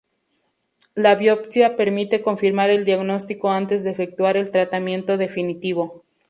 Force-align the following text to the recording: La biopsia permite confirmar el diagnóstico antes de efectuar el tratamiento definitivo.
La 0.95 1.13
biopsia 1.13 1.75
permite 1.75 2.23
confirmar 2.23 2.71
el 2.71 2.85
diagnóstico 2.85 3.51
antes 3.51 3.83
de 3.83 3.91
efectuar 3.91 4.35
el 4.35 4.49
tratamiento 4.49 5.15
definitivo. 5.15 6.03